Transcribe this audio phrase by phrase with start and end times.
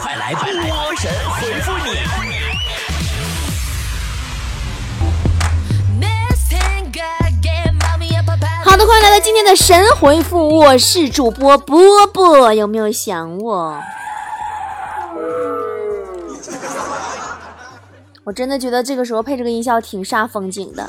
[0.00, 0.44] 快来波
[0.94, 1.98] 神回复你！
[8.64, 13.82] 好的，欢迎来到今天的神回复，我是主播波波，有没有想我？
[18.22, 20.88] 我真的觉得这个时候配这个音效挺煞风景的。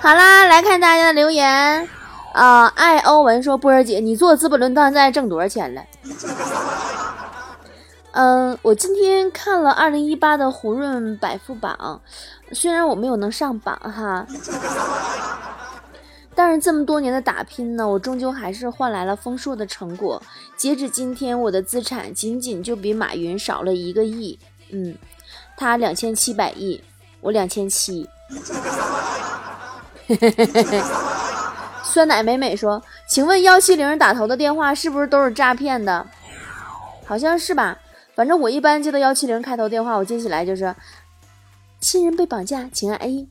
[0.00, 1.88] 好啦，来看大家的留言。
[2.34, 5.82] 啊，爱欧文说：“波儿姐，你做资本论断在挣多少钱了？”
[8.12, 12.00] 嗯，我今天看了二零一八的胡润百富榜，
[12.50, 14.26] 虽然我没有能上榜哈，
[16.34, 20.20] 但是这么多年的打拼呢，我终究还是换来了丰硕的成果。
[20.56, 24.36] 截止今天，我的资产仅仅就比马云少了一个亿。
[24.70, 24.96] 嗯，
[25.56, 26.82] 他两千七百亿，
[27.20, 28.08] 我两千七。
[31.84, 36.04] 酸奶美美说：“请问幺七零打头的电话是不是都是诈骗的？
[37.06, 37.78] 好像是吧。”
[38.20, 40.74] 反正我一般接到幺七零开头电话，我接起来就是
[41.80, 43.26] ：“亲人被绑架，请按 A；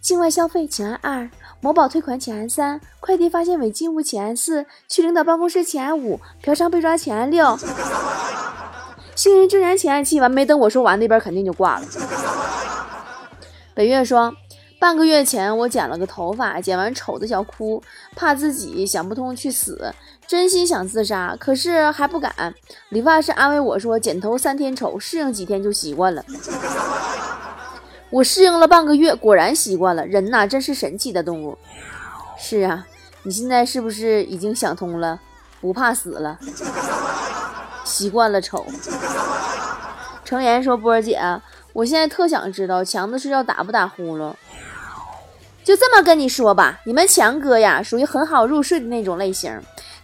[0.00, 1.28] 境外消费，请按二；
[1.60, 7.54] 某宝退款，请按三；快递发现违禁物，请按四；去领导办公室，请按五；嫖娼被抓，请按六；
[9.14, 10.18] 新人证件，请按七。
[10.20, 11.84] 完没等我说完，那边肯定就挂了。
[13.74, 14.34] 北月说。
[14.80, 17.82] 半个月前，我剪了个头发，剪完丑的想哭，
[18.16, 19.92] 怕自己想不通去死，
[20.30, 22.54] 真心想自杀，可是还不敢。
[22.90, 26.24] 理发师安慰我说：“剪头三天丑，适应几天就习惯了。”
[28.10, 30.06] 我适应了半个月，果然习惯了。
[30.06, 31.58] 人呐，真是神奇的动物。
[32.38, 32.86] 是啊，
[33.24, 35.18] 你现在是不是已经想通了，
[35.60, 36.38] 不怕死了，
[37.84, 38.64] 习惯了丑？
[40.24, 41.20] 程岩说：“波儿姐，
[41.72, 44.32] 我现在特想知道强子睡觉打不打呼噜。”
[45.64, 49.60] 就这么跟你说吧，你们强哥呀，属于很好入睡的那种类型，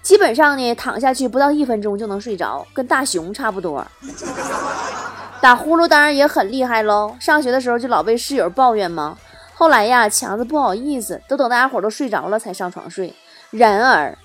[0.07, 3.85] 基本上呢，躺下去不到一分钟就能睡着，跟大熊差不多。
[5.41, 7.17] 打呼噜当然也很厉害喽。
[7.19, 9.19] 上学的时候就老被室友抱怨嘛。
[9.53, 13.13] 后来呀，强子不好意思，都等大家伙都睡着了才上床睡。
[13.51, 14.17] 然而，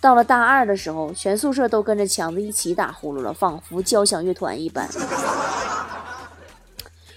[0.00, 4.88] 到了大二的时候，全宿舍都跟着强子一起打呼噜了，仿佛交响乐团一般。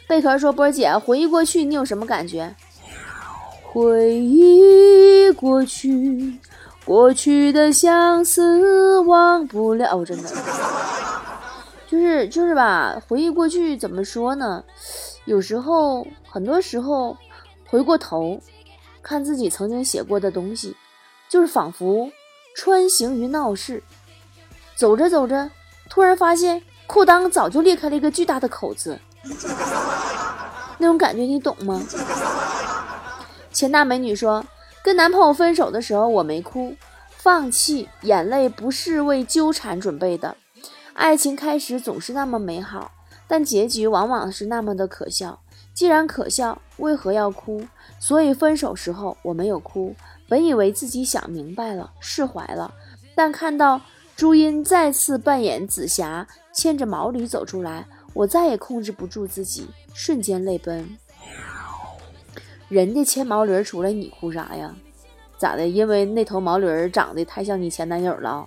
[0.10, 2.54] 贝壳说：“波儿姐，回忆过去，你有什么感觉？”
[3.72, 6.38] 回忆过去，
[6.90, 10.04] 过去的相思忘不了。
[10.04, 10.30] 真的，
[11.88, 13.00] 就是就是吧。
[13.08, 14.64] 回忆过去怎么说呢？
[15.26, 17.16] 有时候，很多时候，
[17.68, 18.42] 回过头
[19.04, 20.76] 看自己曾经写过的东西，
[21.30, 22.10] 就是仿佛
[22.56, 23.84] 穿行于闹市，
[24.76, 25.52] 走着走着，
[25.92, 29.00] 突然发现裤裆早就裂开了一个巨大的口子，
[30.80, 31.80] 那种感觉你懂吗？
[33.52, 34.44] 钱大美女说
[34.82, 36.76] ：“跟男朋友分手的时候，我没哭，
[37.18, 40.38] 放弃，眼泪不是为纠缠准备的。
[40.94, 42.92] 爱情开始总是那么美好，
[43.28, 45.42] 但结局往往是那么的可笑。
[45.74, 47.66] 既然可笑，为何要哭？
[48.00, 49.96] 所以分手时候我没有哭。
[50.28, 52.74] 本以为自己想明白了，释怀了，
[53.16, 53.82] 但看到
[54.16, 60.98] 朱茵再次扮演紫霞，牵着毛驴走出来，我再也控制不住自己，瞬间泪奔。”
[62.70, 64.74] 人家牵毛驴出来，你哭啥呀？
[65.40, 65.68] 咋的？
[65.68, 68.46] 因为那头毛驴长得太像你前男友了。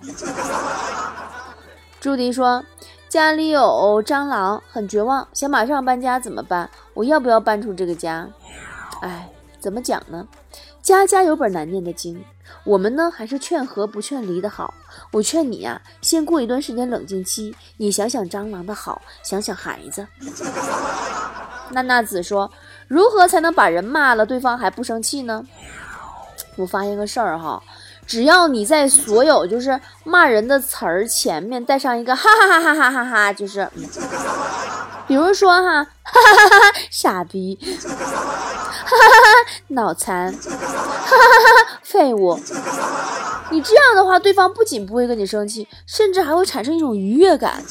[1.99, 2.63] 朱迪说
[3.09, 6.69] ：“家里有蟑螂，很绝望，想马上搬家，怎么办？
[6.93, 8.29] 我要不要搬出这个家？”
[9.01, 9.29] 哎，
[9.59, 10.25] 怎么讲呢？
[10.81, 12.23] 家家有本难念的经，
[12.63, 14.73] 我们呢还是劝和不劝离的好。
[15.11, 20.07] 我劝你呀，先过一段时间冷静期，你想想蟑螂的好，想想孩子。
[21.71, 22.49] 娜娜子说。
[22.87, 25.43] 如何才能把人骂了，对方还不生气呢？
[26.55, 27.63] 我发现个事儿哈，
[28.05, 33.67] 只要你在所有就是骂人的词儿前面带上一个哈哈哈哈哈哈哈，就是，
[35.07, 37.65] 比如说哈，哈哈哈哈傻逼，哈
[38.85, 42.39] 哈哈脑残，哈哈哈哈废物，
[43.49, 47.63] 你这样的话，对方不仅不会跟你生气，甚至还会产生一种愉悦感。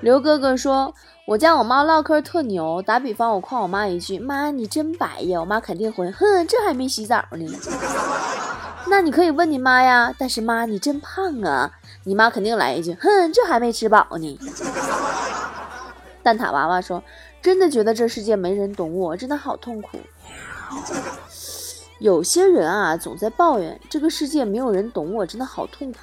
[0.00, 0.94] 刘哥哥说。
[1.26, 7.50] 我家我妈唠嗑特牛，打比方，我夸我妈一句：“妈，你真白呀！”我妈肯定回：“哼，这还没洗澡呢。
[8.88, 11.72] ”那你可以问你妈呀，但是妈，你真胖啊！
[12.04, 14.38] 你妈肯定来一句：“哼，这还没吃饱呢。
[16.22, 17.02] ”蛋挞娃娃说
[17.40, 19.98] ：“真的觉得这世界没人懂我，真的好痛苦。
[22.00, 25.98] ”有些人啊，总在抱怨这个世界没有人懂我，真的好痛苦。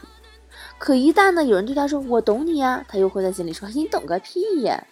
[0.82, 4.84] 可一旦呢，有人对他说“我懂你呀”，他又会在心里说“你懂个屁呀”。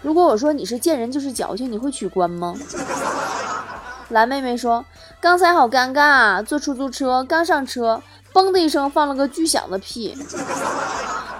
[0.00, 2.54] 如果我说你是见人就是矫情，你会取关吗？
[4.08, 4.82] 蓝妹妹说
[5.20, 8.02] ：“刚才好尴尬啊，坐出租车刚上车，
[8.32, 10.16] 嘣的一声放了个巨响的屁，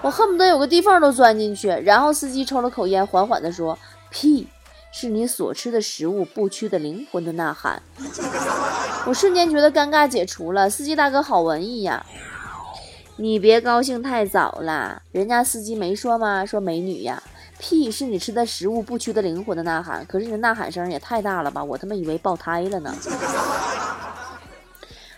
[0.03, 1.69] 我恨不得有个地缝都钻进去。
[1.69, 3.79] 然后司机抽了口烟，缓缓地说
[4.13, 4.49] ：“屁，
[4.93, 7.81] 是你所吃的食物不屈的灵魂的呐喊。”
[9.09, 10.69] 我瞬间觉得尴尬解除了。
[10.69, 12.05] 司机大哥好文艺呀！
[13.19, 16.45] 你别高兴太早了，人家司机没说吗？
[16.45, 17.23] 说美女呀，
[17.59, 20.05] 屁是你吃的食物不屈的灵魂的呐喊。
[20.05, 22.95] 可是你的呐喊声也太大了吧，我他妈以为爆胎了呢。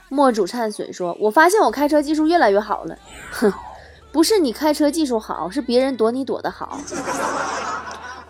[0.08, 2.96] 莫主忏水说：“我发现我开车技术越来越好了。”
[3.32, 3.52] 哼，
[4.12, 6.78] 不是你开车技术好，是别人躲你躲得好。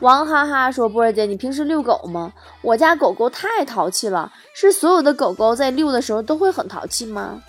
[0.01, 2.33] 王哈哈说：“波儿姐，你平时遛狗吗？
[2.63, 7.43] 我家狗狗太淘气了，是所有的狗狗在遛的时候都会很淘气吗？”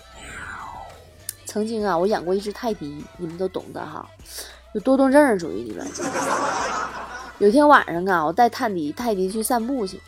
[1.50, 4.08] 曾经啊，我养过一只泰迪，你们都懂的哈，
[4.72, 5.84] 有多动症属于里边。
[7.38, 10.00] 有天晚上啊，我带泰迪泰迪去散步去，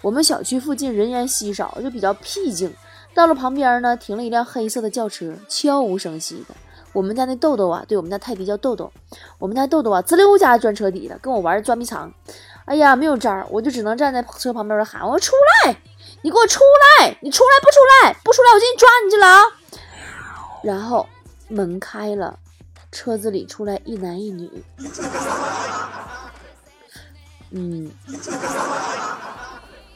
[0.00, 2.74] 我们小区附近人烟稀少，就比较僻静。
[3.12, 6.54] 到了旁边呢，停了一辆黑色的轿车，悄无声息的。
[6.94, 8.90] 我们家那豆豆啊，对我们家泰迪叫豆豆，
[9.38, 12.10] 我们家豆豆啊，滋溜家钻车底了，跟我玩钻迷藏。
[12.64, 15.32] 哎呀，没有招儿，我就只能站在车旁边喊：“我说出
[15.66, 15.76] 来，
[16.22, 16.60] 你给我出
[16.98, 18.16] 来，你出来不出来？
[18.24, 19.42] 不出来，我进去抓你去了啊！”
[20.62, 21.06] 然后
[21.48, 22.38] 门开了，
[22.90, 24.64] 车子里出来一男一女。
[27.50, 27.90] 嗯，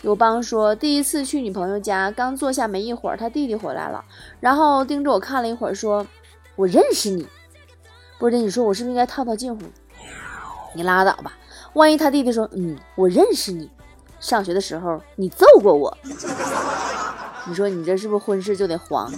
[0.02, 4.04] 友邦说，第一次去女朋友家，刚坐下没一会儿，他弟弟回来了，
[4.38, 6.06] 然后盯着我看了一会儿，说
[6.56, 7.26] ：“我认识你。”
[8.18, 9.64] 波姐，你说我是不是应该套套近乎？
[10.74, 11.32] 你拉倒吧，
[11.72, 13.68] 万一他弟弟说：“嗯，我认识你，
[14.20, 15.98] 上学的时候你揍过我。
[17.46, 19.10] ”你说你这是不是婚事就得黄？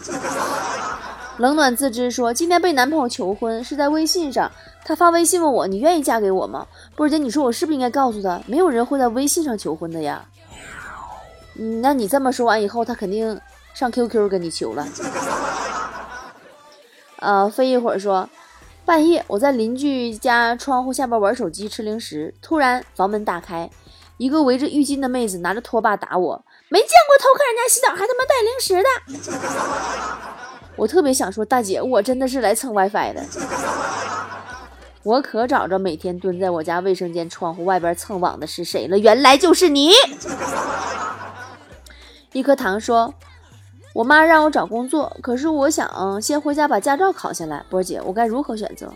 [1.38, 4.52] 冷暖自知说，今天被男朋友求婚是在微信上，
[4.84, 6.66] 他发微信问我，你愿意嫁给我吗？
[6.94, 10.26] 波姐，你说我是不是应该告诉他，没有人会在微信上求婚的呀？
[11.58, 13.40] 嗯，那你这么说完以后，他肯定
[13.72, 14.86] 上 QQ 跟你求了。
[17.20, 18.28] 呃，飞一会儿说，
[18.84, 23.70] 半夜我在邻居家窗户下边玩手机吃零食，突然房门打开，
[24.18, 30.41] 一个围着浴巾的妹子拿着拖把打我，没见过偷看人家洗澡还他妈带零食的。
[30.76, 33.24] 我特别想说，大姐，我真的是来蹭 WiFi 的。
[35.02, 39.90] 我可找着每天蹲在我家卫生间窗户外边蹭网的是谁了，原来就是你。
[42.32, 43.12] 一颗糖说，
[43.94, 47.64] 我妈让我找工作，可是我想先回家把驾照考下来。
[47.68, 48.92] 波姐，我该如何选择？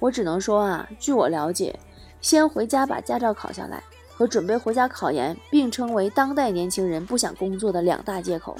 [0.00, 1.78] 我只能说啊，据我了解，
[2.20, 3.82] 先回家把驾照考下来
[4.16, 8.56] 和准备回家考研并称为当代年轻人不想工作的两大借口。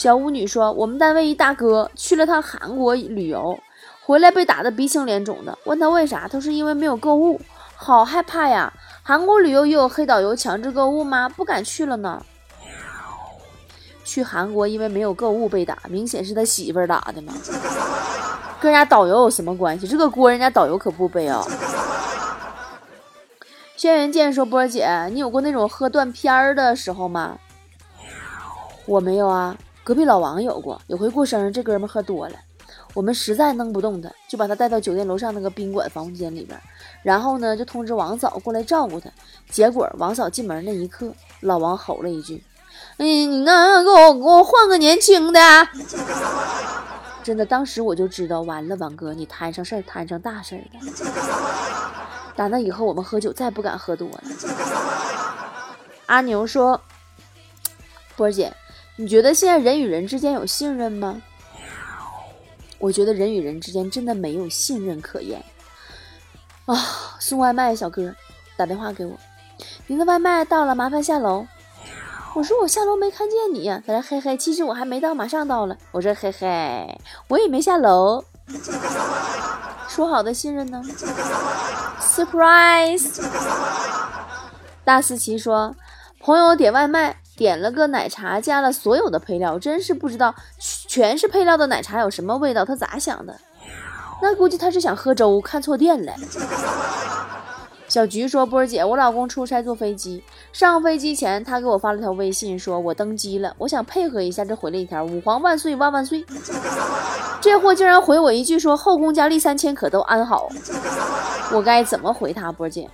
[0.00, 3.60] 小巫女说：“我们单位一大哥去了趟韩国旅游，
[4.00, 5.58] 回来被打得鼻青脸肿的。
[5.64, 7.38] 问他为啥，他说因为没有购物，
[7.76, 8.72] 好害怕呀！
[9.02, 11.28] 韩国旅游也有黑导游强制购物吗？
[11.28, 12.24] 不敢去了呢。
[14.02, 17.34] 去韩国因为没有购物被打，明显是他媳妇儿打的嘛，
[18.58, 19.86] 跟人家导游有什么关系？
[19.86, 21.44] 这个锅人家导游可不背啊。”
[23.76, 27.36] 轩辕剑说：“波儿姐，你有过那种喝断片儿的时候吗？
[28.86, 29.54] 我没有啊。”
[29.90, 32.36] 隔壁老王有过，有回过生日，这哥们喝多了，
[32.94, 36.56] 我们实在弄不动他，就把他带到酒店楼上那个宾馆房间里边，
[37.02, 39.10] 然后呢就通知王嫂过来照顾他。
[39.50, 42.40] 结果王嫂进门那一刻，老王吼了一句
[42.98, 45.40] ：“哎，你那给我给我换个年轻的！”
[47.24, 50.78] 真的，当时我就知道完了，王哥你摊上事儿，摊上大事儿了。
[52.36, 54.22] 打那以后，我们喝酒再不敢喝多了。
[56.06, 56.80] 阿牛说
[58.14, 58.54] ：“波姐。”
[59.00, 61.22] 你觉得现在人与人之间有信任吗？
[62.78, 65.42] 我觉得人与人之间真的没有信任可言
[66.66, 66.76] 啊！
[67.18, 68.14] 送外卖小哥
[68.58, 69.18] 打电话给我，
[69.86, 71.46] 您的外卖到了，麻烦下楼。
[72.34, 75.78] 我说我下楼没看见你呀，他说嘿嘿，其实我还没到，马上到了。
[75.92, 78.22] 我说嘿嘿，我也没下楼。
[79.88, 80.82] 说好的信任呢
[82.02, 83.24] ？Surprise！
[84.84, 85.74] 大思琪说，
[86.18, 87.16] 朋友点外卖。
[87.40, 92.66] 点了个奶茶，加了所有的配料，真是不知道全是配料的奶茶有什么味道。
[92.66, 93.34] 他咋想的？
[94.20, 96.12] 那估计他是想喝粥，看错店了。
[97.88, 106.22] 小菊说：“波儿姐，我老公出差坐飞机，上飞机前他给我发了条微信，说我登机了，我想配合一下，这回了一条五皇万岁万万岁。
[107.40, 110.50] 这货竟然回我一句说后宫佳丽三千可都安好，
[111.54, 112.52] 我该怎么回他？
[112.52, 112.86] 波儿姐？”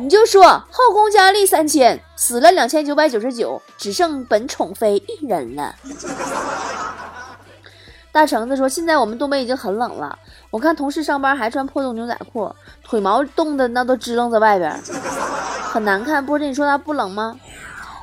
[0.00, 5.74] 你就说后宫佳丽三千，死了两千九百九十九，只剩本宠妃一人了。
[8.10, 10.18] 大橙子说：“现在我们东北已经很冷了，
[10.50, 12.50] 我看同事上班还穿破洞牛仔裤，
[12.82, 14.74] 腿毛冻的那都支棱在外边，
[15.62, 16.24] 很难看。
[16.24, 17.38] 波姐，你说他不冷吗？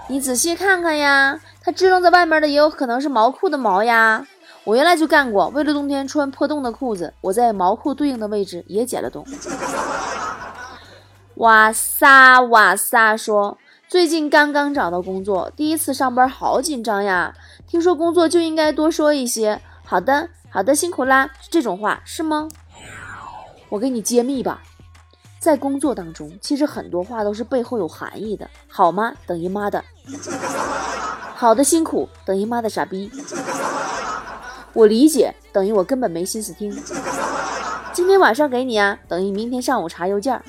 [0.08, 4.24] 你仔细看看呀，他支棱在外面的也有可能是毛裤的毛呀。
[4.66, 9.26] 我原来就干过，为了冬天穿破洞的裤子，我在毛裤对应的位置也剪了洞。
[11.38, 17.36] 哇撒哇撒说，最近刚刚找到工作，第一次上班好紧张呀。
[17.68, 22.48] 听说工作就应该多说一些“好的，好的，辛苦啦”这种话是吗？
[23.70, 24.64] 我给你揭秘吧，
[25.38, 28.50] 在工作当中，其实很多话都是背后有含义的。
[28.68, 29.14] 好吗？
[29.28, 29.84] 等于妈的。
[31.36, 33.12] 好的，辛苦等于妈的傻逼。
[34.74, 36.76] 我理解等于我根本没心思听。
[37.94, 40.42] 今天晚上给你啊，等于明天上午查邮件。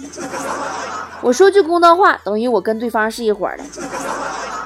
[1.21, 3.65] 我说句公道话，等于我跟对方是一伙的，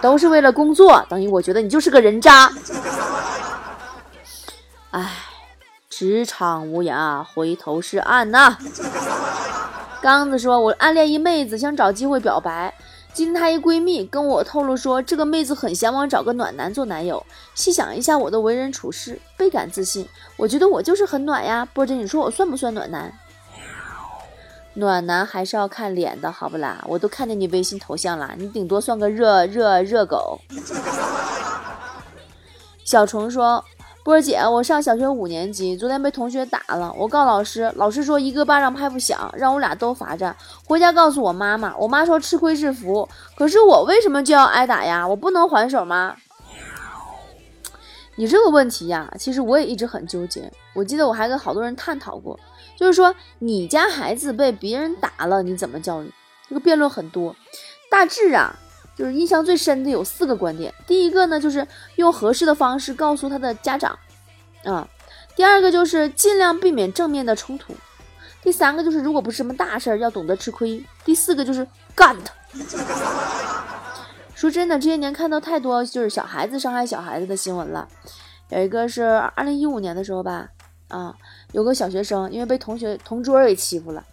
[0.00, 2.52] 都是为了工作，等于我觉得你就是个人渣。
[4.90, 5.11] 哎，
[5.88, 8.59] 职场无涯，回头是岸呐。
[10.02, 12.75] 刚子说，我暗恋一妹子，想找机会表白。
[13.14, 17.25] 今天她一闺蜜跟我透露说，这个妹子很向往找个暖男做男友。
[17.54, 20.09] 细想一下我的为人处事，倍感自信。
[20.37, 21.66] 我觉得我就是很暖呀。
[21.73, 23.12] 波姐，你说我算不算暖男？
[24.75, 26.83] 暖男还是要看脸的，好不啦？
[26.88, 30.41] 我都看见你微信头像了，你顶多算个热热热狗。
[32.85, 33.62] 小虫说
[34.02, 40.35] ：“波儿姐，我上小学五年级，昨天被同学打了，我告老师，老师说一个巴掌拍不响，让我俩都罚站。
[40.67, 43.09] 回家告诉我妈妈，我妈说吃亏是福。
[43.37, 45.07] 可是我为什么就要挨打呀？
[45.07, 46.17] 我不能还手吗？”
[48.17, 50.52] 你这个问题呀，其实我也一直很纠结。
[50.75, 52.38] 我记得我还跟好多人探讨过。
[52.83, 56.12] 就是说，你家孩子被别人打了，你怎么教育？
[56.49, 57.37] 这个辩论很多，
[57.89, 58.59] 大致啊，
[58.97, 60.75] 就是印象最深的有四个观点。
[60.85, 63.97] 第一个呢，就是用合适的方式告诉他的家长，
[64.65, 64.85] 啊；
[65.37, 67.73] 第二个就是尽量避免正面的冲突；
[68.43, 72.35] 第三个就是如果不是什么大事儿，要懂得吃亏；第四个就是干他。
[74.35, 77.87] 说真的，这些年看到太多就是小孩子伤害小孩子的新闻了，
[78.49, 79.05] 有一个是
[79.37, 80.49] 二零一五年的时候吧。
[80.89, 81.15] 啊，
[81.52, 84.04] 有个小学生因为被同学同桌给欺负了，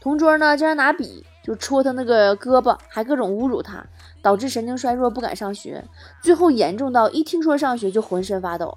[0.00, 3.84] 同桌呢竟然拿笔就戳他那个胳膊，还各种侮辱他，
[4.22, 5.84] 导致神经衰弱，不敢上学，
[6.22, 8.76] 最后严重到一听说上学就浑身发抖。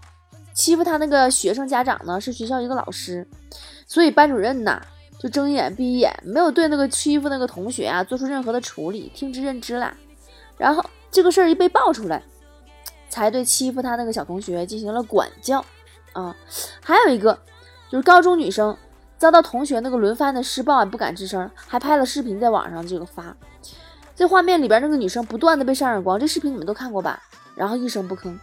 [0.53, 3.27] 欺负他那个学生家长呢是学校一个老师，
[3.86, 4.81] 所以班主任呐
[5.19, 9.93] 就睁一眼闭一眼，没有对那个欺负那个同学啊做出任何的处理，听之任之啦。
[10.57, 12.24] 然后这个事儿一被爆出来，
[13.10, 15.63] 才对欺负他那个小同学进行了管教。
[16.13, 16.34] 啊，
[16.81, 17.38] 还有一个
[17.96, 18.75] 就是高中女生
[19.18, 23.34] 遭到同学那个轮番的施暴，不敢吱声，还拍了视频在网上这个发。
[24.14, 27.24] 这画面里边那个女生不断的被扇耳光，这视频你们都看过吧？
[27.56, 28.38] 然后一声不吭。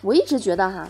[0.00, 0.88] 我一直觉得哈，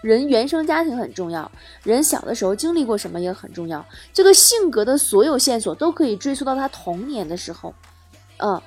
[0.00, 1.52] 人原生家庭很重要，
[1.82, 3.84] 人小的时候经历过什么也很重要。
[4.14, 7.74] 这个性格的所有线索都可以追溯到他童年的时候。
[8.38, 8.58] 嗯，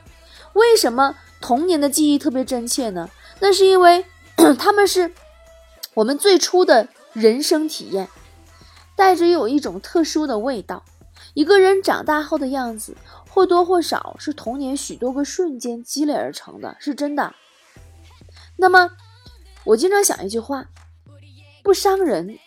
[0.53, 3.09] 为什么童年的记忆特别真切呢？
[3.39, 4.05] 那是因为
[4.59, 5.11] 他们是。
[5.95, 8.07] 我们最初的人生体验，
[8.99, 10.83] 带着有一种特殊的味道。
[11.33, 12.97] 一个人长大后的样子，
[13.29, 17.33] 或多或少是童年许多个瞬间积累而成的，是真的。
[18.57, 18.91] 那么，
[19.63, 20.65] 我经常想一句话：
[21.63, 22.37] 不伤人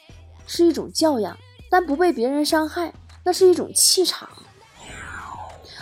[0.46, 1.38] 是一种教养，
[1.70, 2.92] 但不被别人伤害，
[3.24, 4.28] 那是一种气场。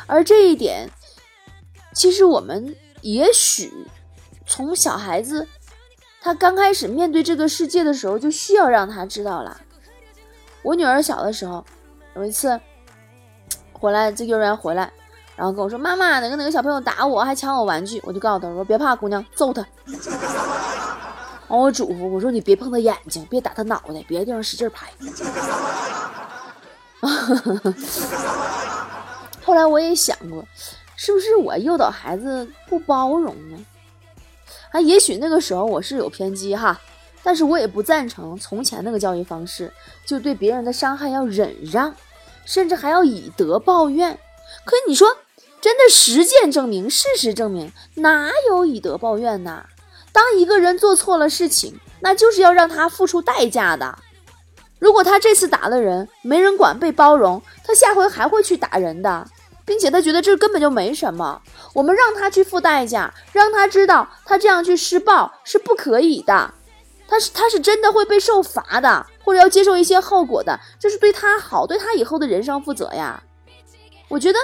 [0.06, 0.88] 而这一点，
[1.92, 3.72] 其实我们也许
[4.46, 5.48] 从小孩子。
[6.22, 9.62] 他刚开始面对这个世界的时候，就需要让他知道了。
[10.62, 11.64] 我女儿小的时候，
[12.14, 12.60] 有一次
[13.72, 14.92] 回来，这幼儿园回来，
[15.36, 19.64] 然后跟我说：“妈妈，哪个哪个小朋友打我，还抢我玩具。”我就告诉他说：“别怕，姑娘，揍他。”
[21.48, 24.88] 完我嘱咐我说：“你别碰他眼睛，别打他脑袋，别的地方使劲拍。
[29.42, 30.44] ”后来我也想过，
[30.94, 33.58] 是不是我诱导孩子不包容呢？
[34.72, 36.78] 啊，也许那个时候我是有偏激哈，
[37.22, 39.72] 但是我也不赞成从前那个教育方式，
[40.06, 41.94] 就对别人的伤害要忍让，
[42.44, 44.18] 甚至还要以德报怨。
[44.64, 45.16] 可你说，
[45.60, 49.66] 真的实践证明，事实证明，哪有以德报怨呢？
[50.12, 53.98] 当一个人做错了事情，那就是要让他付出代价的。
[54.78, 59.28] 如果他这次打了人，没人管，被包容，他下回还会去打人的。
[59.66, 61.40] 并且他觉得这根本就没什么，
[61.74, 66.52] 我们让他去付代价，让他知道他这样去施暴是不可以的，
[67.10, 73.20] 他是他是真的会被受罚的，或者要接受一些后果的，这是对他好，对他以后的人生负责呀。
[74.08, 74.38] 我觉得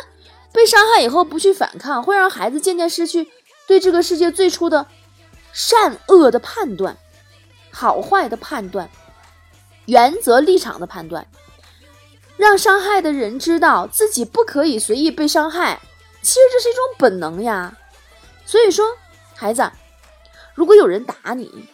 [0.53, 3.31] 被伤害以后不去反抗，会让孩子渐渐失去
[3.69, 4.87] 对这个世界最初的
[5.53, 6.97] 善恶的判断、
[7.71, 8.91] 好坏的判断、
[9.87, 11.27] 原则立场的判断。
[12.37, 15.81] 让伤害的人知道自己不可以随意被伤害，
[16.21, 17.75] 其实这是一种本能呀。
[18.45, 18.87] 所以说，
[19.35, 19.71] 孩子，
[20.55, 21.67] 如果有人打你，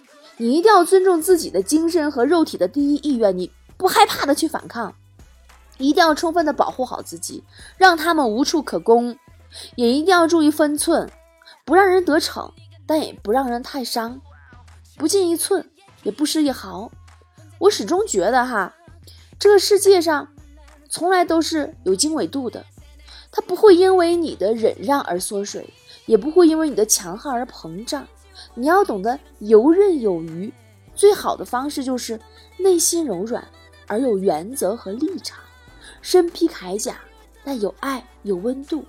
[0.43, 4.93] 你一定要尊重自己的精神和肉体的第一意愿，你不害怕的去反抗，
[5.79, 7.45] 一定要充分的保护好自己，
[7.77, 9.17] 让他们无处可攻，
[9.77, 11.09] 也一定要注意分寸，
[11.65, 12.53] 不让人得逞，
[12.85, 14.21] 但也不让人太伤，
[14.97, 15.65] 不进一寸，
[16.03, 16.91] 也不失一毫。
[17.61, 18.75] 我始终觉得哈，
[19.39, 20.27] 这个世界上
[20.89, 22.67] 从来都是有经纬度的，
[23.31, 25.73] 它不会因为你的忍让而缩水，
[26.07, 28.05] 也不会因为你的强悍而膨胀。
[28.55, 30.53] 你要懂得游刃有余，
[30.95, 32.21] 最好的方式就是
[32.59, 33.47] 内心柔软
[33.87, 35.39] 而有原则和立场，
[36.03, 36.97] 身披铠甲
[37.45, 38.85] 但有爱有温度，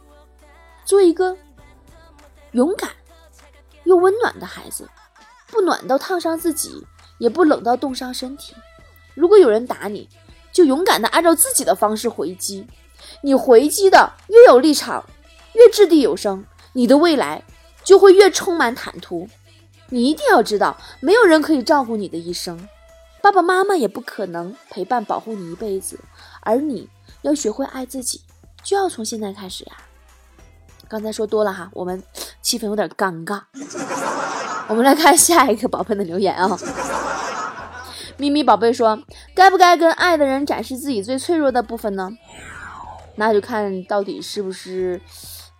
[0.85, 1.35] 做一个
[2.51, 2.91] 勇敢
[3.85, 4.89] 又温暖的孩子，
[5.47, 6.85] 不暖到烫伤自己，
[7.17, 8.53] 也不冷到冻伤身体。
[9.15, 10.09] 如果有人打你，
[10.51, 12.67] 就勇敢的按照自己的方式回击。
[13.21, 15.05] 你回击的越有立场，
[15.53, 17.43] 越掷地有声，你的未来
[17.83, 19.27] 就会越充满坦途。
[19.93, 22.67] 你一定要知道，没有人可以照顾你的一生，
[23.21, 25.99] 爸爸妈妈也不可能陪伴保护你一辈子，
[26.41, 26.89] 而你
[27.21, 28.21] 要学会爱自己，
[28.63, 29.73] 就要从现在开始呀。
[30.87, 32.01] 刚才说多了哈，我们
[32.41, 33.43] 气氛有点尴尬。
[34.67, 36.57] 我们来看下一个宝贝的留言啊。
[38.17, 38.99] 咪咪宝贝说
[39.35, 42.09] ：“该不该跟爱的人展示自己最脆弱的部分呢？
[43.17, 44.99] 那就看到底是不是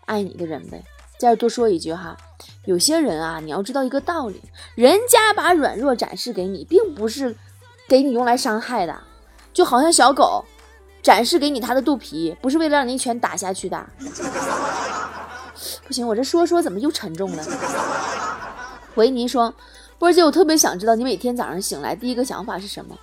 [0.05, 0.83] 爱你的人呗。”
[1.19, 2.17] 再这多说一句哈。
[2.65, 4.41] 有些人啊，你要知道一个道理，
[4.75, 7.35] 人家把软弱展示给你，并不是
[7.87, 8.97] 给你用来伤害的，
[9.53, 10.45] 就好像小狗
[11.01, 13.85] 展示给你它的肚皮，不是为了让你一拳打下去的。
[15.85, 17.43] 不行，我这说说怎么又沉重了？
[18.95, 19.53] 维尼说
[19.99, 22.97] ：“波儿姐，我特别想知道你每天早上醒来第一个想法是什么？”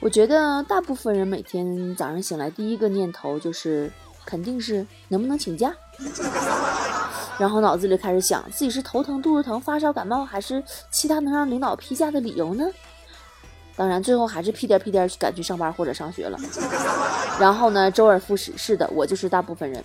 [0.00, 3.92] 我觉得大部分人每天早上醒来第一个念头就是
[4.24, 5.74] 肯定是能不能请假。
[7.38, 12.66] 然后脑子里开始想，自己是头疼、肚子疼、发烧、感冒，还是其他能让领导批假的理由呢？
[13.76, 16.36] 当然，最后还是屁颠屁颠去赶去上班或者上学了。
[17.38, 18.52] 然后呢，周而复始。
[18.56, 19.80] 是的，我就是大部分人。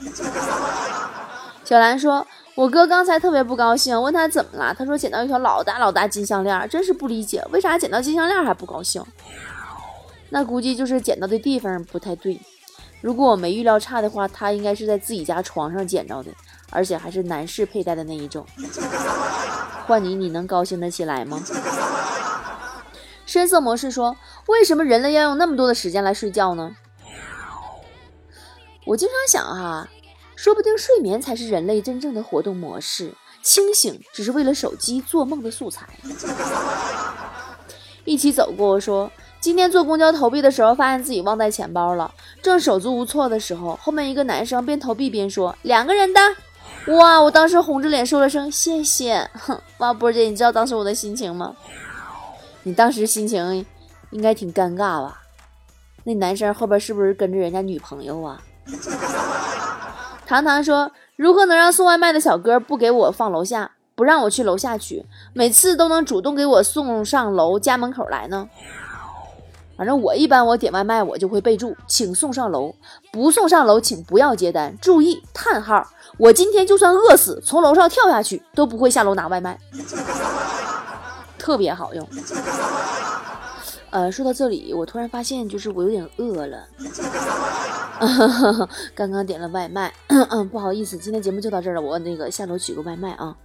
[1.63, 4.73] 小兰说：“我哥刚才特别不高兴，问他怎么了？
[4.73, 9.03] 他说捡到一条老大老大金项链，真是不理解，为啥捡到金项链还不高兴？
[10.31, 12.41] 那估计就是捡到的地方不太对。
[12.99, 16.31] 如果我没预料差的话，他应该是在自己家床上捡着的。”
[16.73, 18.45] 而且还是男士佩戴的那一种，
[19.85, 21.41] 换你你能高兴得起来吗？
[23.25, 26.75] 深色模式说：“为什么人类要用那么多的时间来睡觉呢？”
[28.85, 29.87] 我经常想哈，
[30.35, 35.87] 说不定睡眠才是人类真正的活动模式，清醒只是为了手机做梦的素材。
[38.03, 39.11] 一起走过说。
[39.39, 46.21] 今天坐公交投币的时候，发现自己忘带钱包了，正手足无措的时候，后面一个男生边投币边说：“两个人的。”
[46.97, 47.21] 哇！
[47.21, 49.29] 我当时红着脸说了声谢谢。
[49.33, 51.55] 哼， 哇，波姐，你知道当时我的心情吗？
[52.63, 53.65] 你当时心情
[54.11, 55.21] 应该挺尴尬吧？
[56.03, 58.41] 那男生后边是不是跟着人家女朋友啊？
[60.27, 68.49] 糖糖说：“如何能让送外卖的小哥不给我放楼下，不让我去楼下取，每次都能主动给我送上楼家门口来呢？”
[69.75, 72.73] 反正我一般我点外卖我就会备注，请送上楼，
[73.11, 74.77] 不送上楼请不要接单。
[74.79, 79.59] 注意叹号，我今天就算饿死，从楼上跳下去都不会下楼拿外卖，
[81.37, 82.07] 特别好用。
[83.89, 86.67] 呃，说到这里，我突然发现就是我有点饿了，
[88.95, 93.35] 刚刚点了外卖，嗯，不好意思，今天节目就到这儿了，我那个下楼取个外卖啊。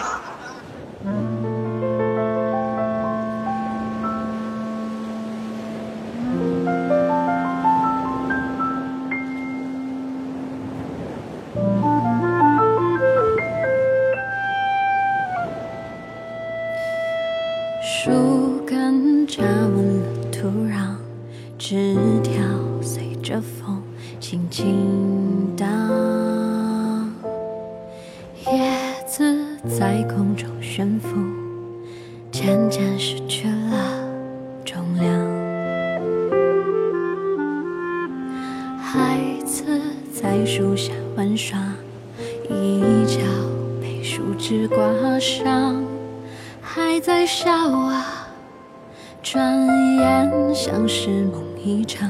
[47.01, 48.27] 在笑啊，
[49.23, 52.07] 转眼像是梦一场，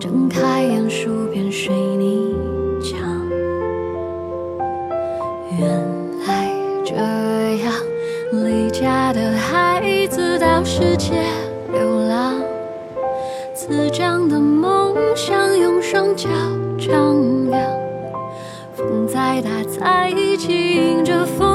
[0.00, 2.34] 睁开眼数遍水泥
[2.82, 2.98] 墙。
[5.56, 5.70] 原
[6.26, 6.50] 来
[6.84, 6.94] 这
[7.62, 7.72] 样，
[8.32, 11.12] 离家的孩子到世界
[11.72, 12.34] 流浪，
[13.54, 16.28] 滋长的梦想用双脚
[16.76, 17.62] 丈量。
[18.74, 21.49] 风再大再急，迎着风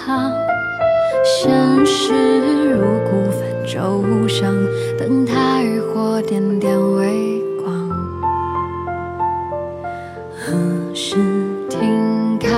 [0.00, 0.32] 远航。
[1.24, 4.54] 现实如孤帆舟上，
[4.98, 7.90] 灯塔渔火点点微光。
[10.34, 11.16] 何时
[11.68, 12.48] 停靠？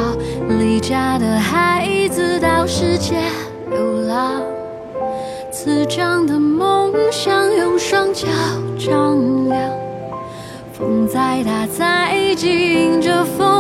[0.48, 3.16] 离家的孩子到世界
[3.70, 4.42] 流浪。
[5.50, 8.26] 滋长的梦想用双脚
[8.78, 9.70] 丈量，
[10.72, 13.51] 风再大再急，迎着风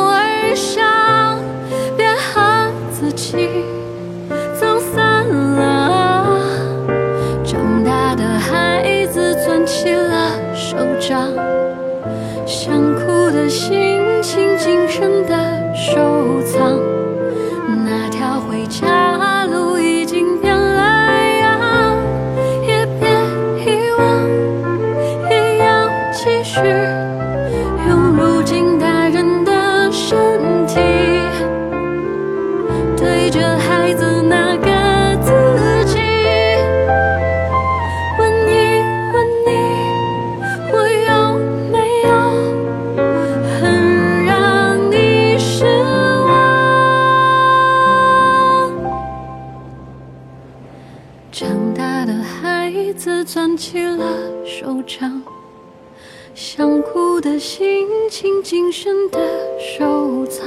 [58.84, 59.20] 真的
[59.60, 60.44] 收藏。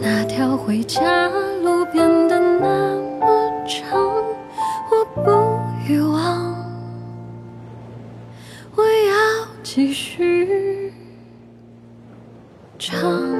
[0.00, 1.28] 那条回家
[1.62, 4.00] 路变得那么长，
[4.90, 6.56] 我不遗忘，
[8.74, 10.90] 我要继续
[12.78, 13.31] 唱。